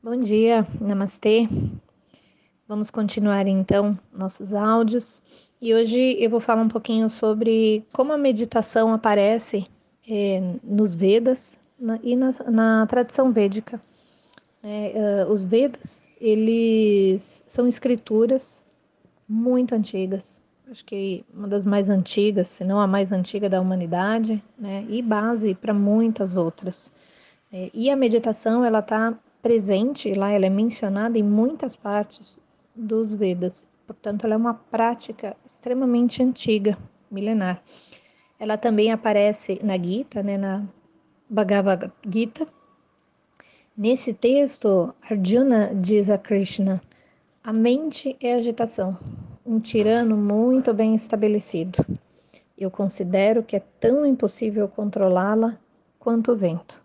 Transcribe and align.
Bom 0.00 0.16
dia, 0.20 0.64
namastê. 0.80 1.48
Vamos 2.68 2.88
continuar 2.88 3.48
então 3.48 3.98
nossos 4.12 4.54
áudios 4.54 5.20
e 5.60 5.74
hoje 5.74 6.16
eu 6.20 6.30
vou 6.30 6.38
falar 6.38 6.62
um 6.62 6.68
pouquinho 6.68 7.10
sobre 7.10 7.84
como 7.92 8.12
a 8.12 8.16
meditação 8.16 8.92
aparece 8.92 9.66
é, 10.08 10.40
nos 10.62 10.94
Vedas 10.94 11.58
na, 11.76 11.98
e 12.00 12.14
na, 12.14 12.30
na, 12.48 12.86
tradição 12.86 13.32
védica. 13.32 13.80
É, 14.62 15.24
uh, 15.26 15.32
os 15.32 15.42
Vedas, 15.42 16.08
eles 16.20 17.44
são 17.48 17.66
escrituras 17.66 18.62
muito 19.28 19.74
antigas, 19.74 20.40
acho 20.70 20.84
que 20.84 21.24
uma 21.34 21.48
das 21.48 21.66
mais 21.66 21.90
antigas, 21.90 22.48
se 22.48 22.64
não 22.64 22.80
a 22.80 22.86
mais 22.86 23.10
antiga 23.10 23.48
da 23.48 23.60
humanidade, 23.60 24.40
né, 24.56 24.86
e 24.88 25.02
base 25.02 25.56
para 25.56 25.74
muitas 25.74 26.36
outras. 26.36 26.92
É, 27.52 27.68
e 27.74 27.90
a 27.90 27.96
meditação, 27.96 28.64
ela 28.64 28.78
está 28.78 29.18
presente 29.42 30.12
lá, 30.14 30.30
ela 30.30 30.46
é 30.46 30.50
mencionada 30.50 31.18
em 31.18 31.22
muitas 31.22 31.76
partes 31.76 32.38
dos 32.74 33.12
Vedas. 33.12 33.66
Portanto, 33.86 34.24
ela 34.24 34.34
é 34.34 34.36
uma 34.36 34.54
prática 34.54 35.36
extremamente 35.44 36.22
antiga, 36.22 36.76
milenar. 37.10 37.62
Ela 38.38 38.56
também 38.56 38.92
aparece 38.92 39.58
na 39.62 39.76
Gita, 39.78 40.22
né, 40.22 40.36
na 40.36 40.64
Bhagavad 41.28 41.90
Gita. 42.08 42.46
Nesse 43.76 44.12
texto, 44.12 44.94
Arjuna 45.08 45.74
diz 45.74 46.10
a 46.10 46.18
Krishna: 46.18 46.80
a 47.42 47.52
mente 47.52 48.16
é 48.20 48.34
agitação, 48.34 48.96
um 49.44 49.58
tirano 49.58 50.16
muito 50.16 50.74
bem 50.74 50.94
estabelecido. 50.94 51.84
Eu 52.56 52.70
considero 52.70 53.42
que 53.42 53.56
é 53.56 53.62
tão 53.80 54.04
impossível 54.04 54.68
controlá-la 54.68 55.56
quanto 55.98 56.32
o 56.32 56.36
vento 56.36 56.82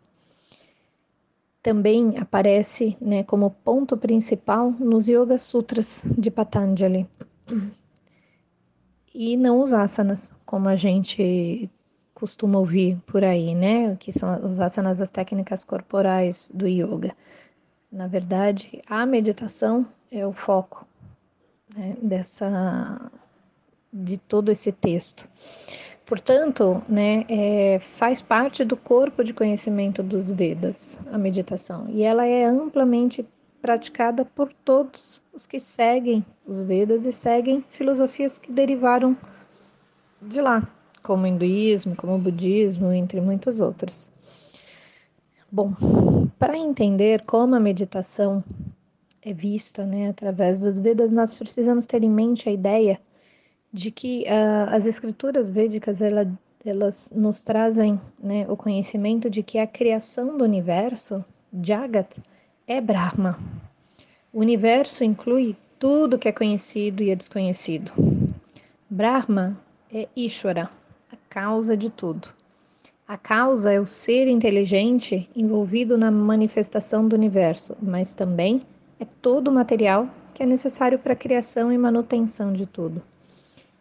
também 1.63 2.17
aparece 2.17 2.97
né, 2.99 3.23
como 3.23 3.49
ponto 3.49 3.95
principal 3.95 4.71
nos 4.71 5.07
Yoga 5.07 5.37
Sutras 5.37 6.05
de 6.17 6.29
Patanjali. 6.29 7.07
E 9.15 9.37
não 9.37 9.61
os 9.61 9.71
asanas, 9.71 10.29
como 10.45 10.67
a 10.67 10.75
gente 10.75 11.69
costuma 12.13 12.59
ouvir 12.59 12.97
por 13.07 13.23
aí, 13.23 13.55
né? 13.55 13.95
Que 13.95 14.11
são 14.11 14.49
os 14.49 14.59
asanas, 14.59 14.99
as 14.99 15.11
técnicas 15.11 15.63
corporais 15.63 16.51
do 16.53 16.67
yoga. 16.67 17.15
Na 17.91 18.07
verdade, 18.07 18.81
a 18.87 19.05
meditação 19.05 19.85
é 20.11 20.25
o 20.25 20.33
foco 20.33 20.85
né, 21.75 21.95
dessa 22.01 23.11
de 23.91 24.17
todo 24.17 24.51
esse 24.51 24.71
texto. 24.71 25.29
Portanto, 26.05 26.83
né, 26.87 27.25
é, 27.29 27.79
faz 27.79 28.21
parte 28.21 28.65
do 28.65 28.75
corpo 28.75 29.23
de 29.23 29.33
conhecimento 29.33 30.03
dos 30.03 30.31
Vedas, 30.31 30.99
a 31.11 31.17
meditação, 31.17 31.87
e 31.89 32.03
ela 32.03 32.25
é 32.25 32.43
amplamente 32.45 33.25
praticada 33.61 34.25
por 34.25 34.51
todos 34.65 35.21
os 35.33 35.47
que 35.47 35.59
seguem 35.59 36.25
os 36.45 36.61
Vedas 36.61 37.05
e 37.05 37.13
seguem 37.13 37.63
filosofias 37.69 38.37
que 38.37 38.51
derivaram 38.51 39.15
de 40.21 40.41
lá, 40.41 40.67
como 41.01 41.23
o 41.23 41.27
hinduísmo, 41.27 41.95
como 41.95 42.15
o 42.15 42.19
budismo, 42.19 42.91
entre 42.91 43.21
muitos 43.21 43.61
outros. 43.61 44.11
Bom, 45.49 45.73
para 46.37 46.57
entender 46.57 47.21
como 47.21 47.55
a 47.55 47.59
meditação 47.59 48.43
é 49.21 49.33
vista 49.33 49.85
né, 49.85 50.09
através 50.09 50.59
dos 50.59 50.77
Vedas, 50.77 51.11
nós 51.11 51.33
precisamos 51.33 51.85
ter 51.85 52.03
em 52.03 52.09
mente 52.09 52.49
a 52.49 52.51
ideia 52.51 52.99
de 53.73 53.89
que 53.89 54.23
uh, 54.23 54.69
as 54.69 54.85
escrituras 54.85 55.49
védicas 55.49 55.99
ela, 55.99 56.31
elas 56.63 57.11
nos 57.15 57.43
trazem 57.43 57.99
né, 58.21 58.45
o 58.47 58.55
conhecimento 58.55 59.31
de 59.31 59.41
que 59.41 59.57
a 59.57 59.65
criação 59.65 60.37
do 60.37 60.43
universo, 60.43 61.25
Jagat, 61.61 62.15
é 62.67 62.79
Brahma. 62.79 63.39
O 64.31 64.39
universo 64.39 65.03
inclui 65.03 65.55
tudo 65.79 66.19
que 66.19 66.27
é 66.27 66.31
conhecido 66.31 67.01
e 67.01 67.09
é 67.09 67.15
desconhecido. 67.15 67.91
Brahma 68.87 69.57
é 69.91 70.07
Ishvara, 70.15 70.69
a 71.11 71.17
causa 71.27 71.75
de 71.75 71.89
tudo. 71.89 72.29
A 73.07 73.17
causa 73.17 73.73
é 73.73 73.79
o 73.79 73.85
ser 73.87 74.27
inteligente 74.27 75.29
envolvido 75.35 75.97
na 75.97 76.11
manifestação 76.11 77.07
do 77.07 77.15
universo, 77.15 77.75
mas 77.81 78.13
também 78.13 78.61
é 78.99 79.05
todo 79.21 79.49
o 79.49 79.51
material 79.51 80.07
que 80.33 80.43
é 80.43 80.45
necessário 80.45 80.97
para 80.99 81.13
a 81.13 81.17
criação 81.17 81.71
e 81.71 81.77
manutenção 81.77 82.53
de 82.53 82.65
tudo. 82.65 83.01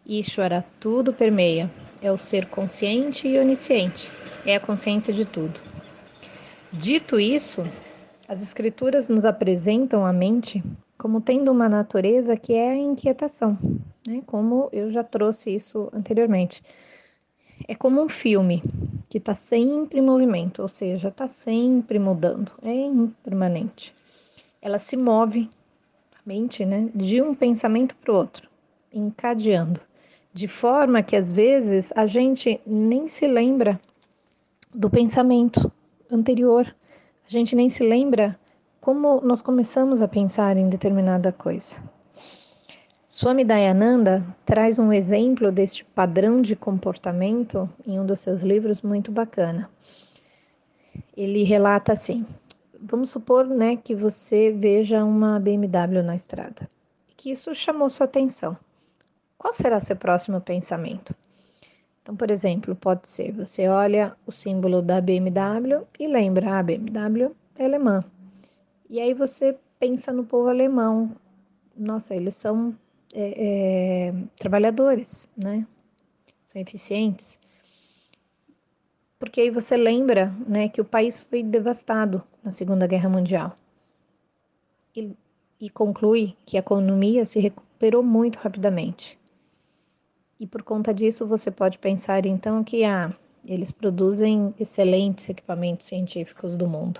Ishvara 0.05 0.65
tudo 0.81 1.13
permeia, 1.13 1.71
é 2.01 2.11
o 2.11 2.17
ser 2.17 2.47
consciente 2.47 3.25
e 3.25 3.39
onisciente, 3.39 4.11
é 4.45 4.53
a 4.53 4.59
consciência 4.59 5.13
de 5.13 5.23
tudo. 5.23 5.61
Dito 6.73 7.17
isso, 7.17 7.63
as 8.27 8.41
escrituras 8.41 9.07
nos 9.07 9.23
apresentam 9.23 10.05
a 10.05 10.11
mente 10.11 10.61
como 10.97 11.21
tendo 11.21 11.49
uma 11.49 11.69
natureza 11.69 12.35
que 12.35 12.53
é 12.53 12.71
a 12.71 12.75
inquietação, 12.75 13.57
né? 14.05 14.21
como 14.25 14.67
eu 14.73 14.91
já 14.91 15.05
trouxe 15.05 15.55
isso 15.55 15.89
anteriormente. 15.93 16.61
É 17.65 17.73
como 17.73 18.03
um 18.03 18.09
filme 18.09 18.61
que 19.07 19.19
está 19.19 19.33
sempre 19.33 19.99
em 19.99 20.03
movimento, 20.03 20.61
ou 20.61 20.67
seja, 20.67 21.07
está 21.07 21.29
sempre 21.29 21.97
mudando, 21.97 22.51
é 22.61 22.73
impermanente. 22.73 23.95
Ela 24.61 24.79
se 24.79 24.97
move, 24.97 25.49
a 26.13 26.19
mente, 26.25 26.65
né, 26.65 26.89
de 26.93 27.21
um 27.21 27.33
pensamento 27.33 27.95
para 27.95 28.11
o 28.11 28.17
outro, 28.17 28.49
encadeando 28.91 29.79
de 30.33 30.47
forma 30.47 31.03
que 31.03 31.15
às 31.15 31.29
vezes 31.29 31.93
a 31.95 32.07
gente 32.07 32.59
nem 32.65 33.07
se 33.07 33.27
lembra 33.27 33.79
do 34.73 34.89
pensamento 34.89 35.71
anterior, 36.11 36.75
a 37.25 37.29
gente 37.29 37.55
nem 37.55 37.69
se 37.69 37.83
lembra 37.83 38.37
como 38.81 39.21
nós 39.21 39.41
começamos 39.41 40.01
a 40.01 40.07
pensar 40.07 40.57
em 40.57 40.67
determinada 40.67 41.31
coisa. 41.31 41.77
Swami 43.07 43.45
Dayananda 43.45 44.25
traz 44.43 44.79
um 44.79 44.91
exemplo 44.91 45.51
deste 45.51 45.85
padrão 45.85 46.41
de 46.41 46.55
comportamento 46.55 47.69
em 47.85 47.99
um 47.99 48.05
dos 48.05 48.19
seus 48.21 48.41
livros 48.41 48.81
muito 48.81 49.11
bacana. 49.11 49.69
Ele 51.15 51.43
relata 51.43 51.93
assim: 51.93 52.25
vamos 52.81 53.11
supor, 53.11 53.45
né, 53.45 53.75
que 53.77 53.93
você 53.93 54.51
veja 54.51 55.05
uma 55.05 55.39
BMW 55.39 56.01
na 56.01 56.15
estrada, 56.15 56.67
que 57.15 57.31
isso 57.31 57.53
chamou 57.53 57.87
sua 57.87 58.05
atenção 58.05 58.57
qual 59.43 59.53
será 59.53 59.81
seu 59.81 59.97
próximo 59.97 60.39
pensamento? 60.39 61.13
Então, 62.01 62.15
por 62.15 62.31
exemplo, 62.31 62.73
pode 62.77 63.09
ser 63.09 63.33
você 63.33 63.67
olha 63.67 64.15
o 64.25 64.31
símbolo 64.31 64.81
da 64.81 65.01
BMW 65.01 65.85
e 65.99 66.07
lembra, 66.07 66.49
a 66.49 66.59
ah, 66.59 66.63
BMW 66.63 67.35
é 67.57 67.65
alemã. 67.65 68.01
E 68.89 69.01
aí 69.01 69.13
você 69.13 69.57
pensa 69.77 70.13
no 70.13 70.23
povo 70.23 70.47
alemão. 70.47 71.13
Nossa, 71.75 72.15
eles 72.15 72.37
são 72.37 72.73
é, 73.13 74.07
é, 74.07 74.13
trabalhadores, 74.39 75.29
né? 75.35 75.67
São 76.45 76.61
eficientes. 76.61 77.37
Porque 79.19 79.41
aí 79.41 79.49
você 79.49 79.75
lembra 79.75 80.33
né, 80.47 80.69
que 80.69 80.79
o 80.79 80.85
país 80.85 81.19
foi 81.19 81.43
devastado 81.43 82.23
na 82.41 82.53
Segunda 82.53 82.87
Guerra 82.87 83.09
Mundial. 83.09 83.53
E, 84.95 85.11
e 85.59 85.69
conclui 85.69 86.33
que 86.45 86.55
a 86.55 86.61
economia 86.61 87.25
se 87.25 87.41
recuperou 87.41 88.01
muito 88.01 88.37
rapidamente. 88.37 89.21
E 90.43 90.45
por 90.45 90.61
conta 90.61 90.93
disso, 90.93 91.25
você 91.25 91.49
pode 91.49 91.79
pensar 91.79 92.25
então 92.25 92.65
que 92.65 92.83
ah, 92.83 93.13
eles 93.47 93.71
produzem 93.71 94.53
excelentes 94.59 95.29
equipamentos 95.29 95.87
científicos 95.87 96.57
do 96.57 96.67
mundo. 96.67 96.99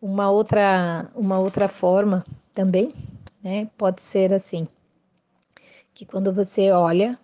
Uma 0.00 0.30
outra, 0.30 1.10
uma 1.16 1.40
outra 1.40 1.68
forma 1.68 2.24
também, 2.54 2.92
né, 3.42 3.68
pode 3.76 4.02
ser 4.02 4.32
assim, 4.32 4.68
que 5.92 6.06
quando 6.06 6.32
você 6.32 6.70
olha 6.70 7.18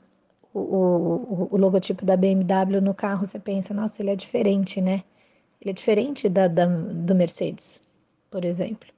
o, 0.52 0.58
o, 0.58 1.48
o, 1.52 1.56
logotipo 1.56 2.04
da 2.04 2.16
BMW 2.16 2.80
no 2.80 2.92
carro, 2.92 3.24
você 3.24 3.38
pensa, 3.38 3.72
nossa, 3.72 4.02
ele 4.02 4.10
é 4.10 4.16
diferente, 4.16 4.80
né? 4.80 5.04
Ele 5.60 5.70
é 5.70 5.72
diferente 5.72 6.28
da, 6.28 6.48
da, 6.48 6.66
do 6.66 7.14
Mercedes, 7.14 7.80
por 8.28 8.44
exemplo. 8.44 8.88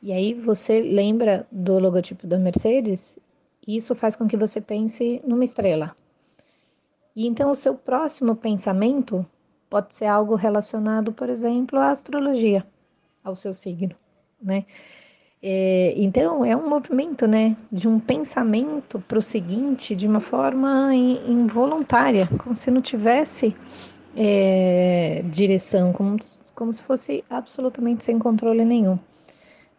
E 0.00 0.10
aí 0.10 0.32
você 0.32 0.80
lembra 0.80 1.46
do 1.52 1.78
logotipo 1.78 2.26
da 2.26 2.38
Mercedes 2.38 3.18
isso 3.66 3.94
faz 3.94 4.16
com 4.16 4.26
que 4.26 4.36
você 4.36 4.60
pense 4.60 5.22
numa 5.24 5.44
estrela. 5.44 5.94
E 7.14 7.26
então 7.26 7.50
o 7.50 7.54
seu 7.54 7.74
próximo 7.74 8.34
pensamento 8.34 9.24
pode 9.68 9.94
ser 9.94 10.06
algo 10.06 10.34
relacionado, 10.34 11.12
por 11.12 11.28
exemplo, 11.28 11.78
à 11.78 11.90
astrologia, 11.90 12.66
ao 13.22 13.34
seu 13.34 13.54
signo, 13.54 13.94
né? 14.40 14.64
É, 15.42 15.94
então 15.96 16.44
é 16.44 16.56
um 16.56 16.68
movimento, 16.68 17.26
né, 17.26 17.56
de 17.70 17.88
um 17.88 17.98
pensamento 17.98 19.00
para 19.00 19.18
o 19.18 19.22
seguinte 19.22 19.96
de 19.96 20.06
uma 20.06 20.20
forma 20.20 20.94
involuntária, 20.94 22.28
como 22.38 22.54
se 22.54 22.70
não 22.70 22.80
tivesse 22.80 23.56
é, 24.16 25.24
direção, 25.30 25.92
como, 25.92 26.16
como 26.54 26.72
se 26.72 26.82
fosse 26.84 27.24
absolutamente 27.28 28.04
sem 28.04 28.20
controle 28.20 28.64
nenhum. 28.64 28.96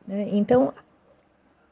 Né? 0.05 0.27
Então 0.33 0.73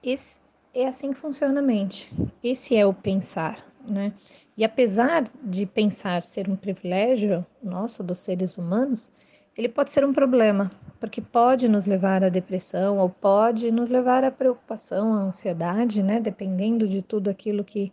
esse, 0.02 0.40
é 0.74 0.88
assim 0.88 1.12
que 1.12 1.20
funciona 1.20 1.60
a 1.60 1.64
mente. 1.64 2.12
Esse 2.44 2.76
é 2.76 2.86
o 2.86 2.94
pensar, 2.94 3.66
né? 3.88 4.14
E 4.56 4.64
apesar 4.64 5.30
de 5.44 5.66
pensar 5.66 6.24
ser 6.24 6.50
um 6.50 6.56
privilégio 6.56 7.46
nosso 7.62 8.04
dos 8.04 8.20
seres 8.20 8.58
humanos, 8.58 9.12
ele 9.58 9.68
pode 9.68 9.92
ser 9.92 10.06
um 10.06 10.14
problema, 10.14 10.72
porque 11.00 11.22
pode 11.22 11.68
nos 11.68 11.86
levar 11.86 12.24
à 12.24 12.30
depressão 12.30 13.00
ou 13.00 13.10
pode 13.10 13.72
nos 13.72 13.90
levar 13.90 14.24
à 14.24 14.32
preocupação, 14.32 15.14
à 15.14 15.18
ansiedade, 15.18 16.02
né? 16.02 16.20
Dependendo 16.20 16.88
de 16.88 17.02
tudo 17.02 17.30
aquilo 17.30 17.64
que, 17.64 17.92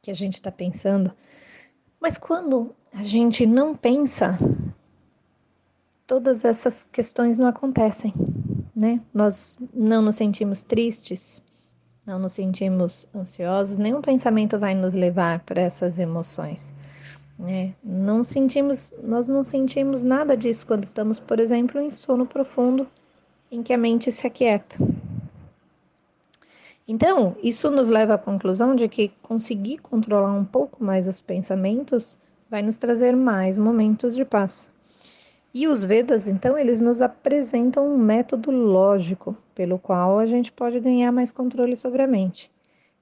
que 0.00 0.10
a 0.10 0.14
gente 0.14 0.34
está 0.34 0.50
pensando. 0.50 1.12
Mas 2.00 2.18
quando 2.18 2.74
a 2.92 3.02
gente 3.02 3.46
não 3.46 3.74
pensa, 3.74 4.38
todas 6.06 6.44
essas 6.44 6.84
questões 6.84 7.38
não 7.38 7.46
acontecem, 7.46 8.14
né? 8.74 9.00
Nós 9.12 9.58
não 9.74 10.02
nos 10.02 10.16
sentimos 10.16 10.62
tristes, 10.62 11.42
não 12.06 12.20
nos 12.20 12.34
sentimos 12.34 13.06
ansiosos, 13.14 13.76
nenhum 13.76 14.00
pensamento 14.00 14.58
vai 14.58 14.74
nos 14.74 14.94
levar 14.94 15.40
para 15.40 15.60
essas 15.60 15.98
emoções. 15.98 16.72
Né? 17.36 17.74
Não 17.82 18.22
sentimos, 18.22 18.94
nós 19.02 19.28
não 19.28 19.42
sentimos 19.42 20.04
nada 20.04 20.36
disso 20.36 20.66
quando 20.66 20.84
estamos, 20.84 21.18
por 21.18 21.40
exemplo, 21.40 21.80
em 21.80 21.90
sono 21.90 22.24
profundo, 22.24 22.86
em 23.50 23.62
que 23.62 23.72
a 23.72 23.78
mente 23.78 24.12
se 24.12 24.26
aquieta. 24.26 24.76
Então, 26.88 27.36
isso 27.42 27.68
nos 27.70 27.88
leva 27.88 28.14
à 28.14 28.18
conclusão 28.18 28.76
de 28.76 28.88
que 28.88 29.08
conseguir 29.20 29.78
controlar 29.78 30.32
um 30.32 30.44
pouco 30.44 30.84
mais 30.84 31.08
os 31.08 31.20
pensamentos 31.20 32.16
vai 32.48 32.62
nos 32.62 32.78
trazer 32.78 33.16
mais 33.16 33.58
momentos 33.58 34.14
de 34.14 34.24
paz. 34.24 34.70
E 35.58 35.66
os 35.66 35.82
Vedas, 35.82 36.28
então, 36.28 36.58
eles 36.58 36.82
nos 36.82 37.00
apresentam 37.00 37.88
um 37.88 37.96
método 37.96 38.50
lógico 38.50 39.34
pelo 39.54 39.78
qual 39.78 40.18
a 40.18 40.26
gente 40.26 40.52
pode 40.52 40.78
ganhar 40.80 41.10
mais 41.10 41.32
controle 41.32 41.78
sobre 41.78 42.02
a 42.02 42.06
mente, 42.06 42.52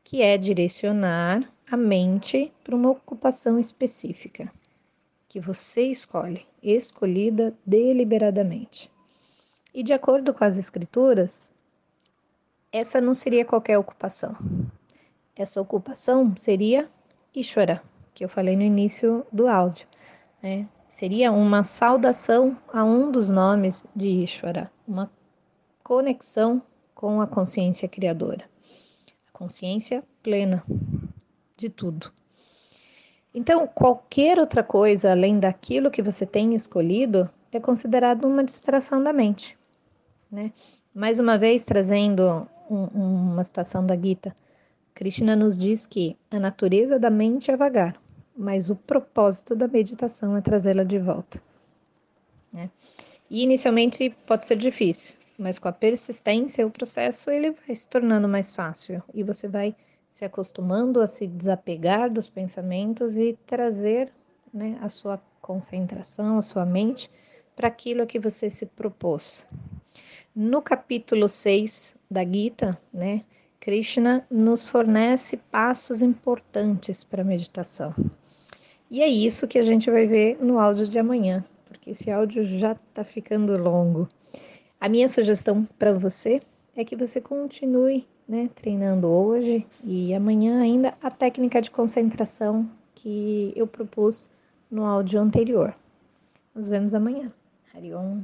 que 0.04 0.22
é 0.22 0.38
direcionar 0.38 1.52
a 1.68 1.76
mente 1.76 2.52
para 2.62 2.76
uma 2.76 2.90
ocupação 2.90 3.58
específica 3.58 4.52
que 5.28 5.40
você 5.40 5.86
escolhe, 5.86 6.46
escolhida 6.62 7.52
deliberadamente. 7.66 8.88
E 9.74 9.82
de 9.82 9.92
acordo 9.92 10.32
com 10.32 10.44
as 10.44 10.56
escrituras, 10.56 11.50
essa 12.70 13.00
não 13.00 13.14
seria 13.14 13.44
qualquer 13.44 13.78
ocupação. 13.78 14.36
Essa 15.34 15.60
ocupação 15.60 16.32
seria 16.36 16.88
Ishvara, 17.34 17.82
que 18.14 18.24
eu 18.24 18.28
falei 18.28 18.54
no 18.54 18.62
início 18.62 19.26
do 19.32 19.48
áudio. 19.48 19.88
Né? 20.40 20.68
Seria 20.94 21.32
uma 21.32 21.64
saudação 21.64 22.56
a 22.72 22.84
um 22.84 23.10
dos 23.10 23.28
nomes 23.28 23.84
de 23.96 24.06
Ishvara, 24.06 24.70
uma 24.86 25.10
conexão 25.82 26.62
com 26.94 27.20
a 27.20 27.26
consciência 27.26 27.88
criadora, 27.88 28.44
a 29.26 29.36
consciência 29.36 30.04
plena, 30.22 30.62
de 31.56 31.68
tudo. 31.68 32.12
Então, 33.34 33.66
qualquer 33.66 34.38
outra 34.38 34.62
coisa 34.62 35.10
além 35.10 35.40
daquilo 35.40 35.90
que 35.90 36.00
você 36.00 36.24
tem 36.24 36.54
escolhido 36.54 37.28
é 37.50 37.58
considerado 37.58 38.24
uma 38.24 38.44
distração 38.44 39.02
da 39.02 39.12
mente. 39.12 39.58
Né? 40.30 40.52
Mais 40.94 41.18
uma 41.18 41.36
vez, 41.36 41.64
trazendo 41.64 42.48
um, 42.70 42.84
uma 43.32 43.42
citação 43.42 43.84
da 43.84 43.96
Gita, 43.96 44.32
Krishna 44.94 45.34
nos 45.34 45.58
diz 45.58 45.86
que 45.86 46.16
a 46.30 46.38
natureza 46.38 47.00
da 47.00 47.10
mente 47.10 47.50
é 47.50 47.56
vagar, 47.56 48.00
mas 48.36 48.70
o 48.70 48.76
propósito 48.76 49.54
da 49.54 49.68
meditação 49.68 50.36
é 50.36 50.40
trazê-la 50.40 50.84
de 50.84 50.98
volta. 50.98 51.40
Né? 52.52 52.70
E 53.30 53.42
inicialmente 53.42 54.10
pode 54.26 54.46
ser 54.46 54.56
difícil, 54.56 55.16
mas 55.38 55.58
com 55.58 55.68
a 55.68 55.72
persistência 55.72 56.66
o 56.66 56.70
processo 56.70 57.30
ele 57.30 57.50
vai 57.50 57.74
se 57.74 57.88
tornando 57.88 58.28
mais 58.28 58.52
fácil 58.52 59.02
e 59.12 59.22
você 59.22 59.48
vai 59.48 59.74
se 60.10 60.24
acostumando 60.24 61.00
a 61.00 61.08
se 61.08 61.26
desapegar 61.26 62.08
dos 62.10 62.28
pensamentos 62.28 63.16
e 63.16 63.36
trazer 63.46 64.12
né, 64.52 64.78
a 64.80 64.88
sua 64.88 65.20
concentração, 65.40 66.38
a 66.38 66.42
sua 66.42 66.64
mente 66.64 67.10
para 67.56 67.68
aquilo 67.68 68.02
a 68.02 68.06
que 68.06 68.18
você 68.18 68.48
se 68.50 68.66
propôs. 68.66 69.46
No 70.34 70.62
capítulo 70.62 71.28
6 71.28 71.96
da 72.10 72.24
Gita, 72.24 72.78
né, 72.92 73.24
Krishna 73.58 74.26
nos 74.30 74.68
fornece 74.68 75.36
passos 75.36 76.02
importantes 76.02 77.02
para 77.02 77.22
a 77.22 77.24
meditação. 77.24 77.94
E 78.90 79.02
é 79.02 79.08
isso 79.08 79.48
que 79.48 79.58
a 79.58 79.62
gente 79.62 79.90
vai 79.90 80.06
ver 80.06 80.38
no 80.40 80.58
áudio 80.58 80.86
de 80.86 80.98
amanhã, 80.98 81.44
porque 81.64 81.90
esse 81.90 82.10
áudio 82.10 82.46
já 82.58 82.72
está 82.72 83.02
ficando 83.02 83.56
longo. 83.56 84.08
A 84.80 84.88
minha 84.88 85.08
sugestão 85.08 85.66
para 85.78 85.92
você 85.92 86.40
é 86.76 86.84
que 86.84 86.94
você 86.94 87.20
continue 87.20 88.06
né, 88.28 88.50
treinando 88.54 89.08
hoje 89.08 89.66
e 89.82 90.14
amanhã 90.14 90.60
ainda 90.60 90.94
a 91.02 91.10
técnica 91.10 91.60
de 91.60 91.70
concentração 91.70 92.68
que 92.94 93.52
eu 93.56 93.66
propus 93.66 94.30
no 94.70 94.84
áudio 94.84 95.20
anterior. 95.20 95.74
Nos 96.54 96.68
vemos 96.68 96.94
amanhã. 96.94 97.32
Hariom. 97.74 98.22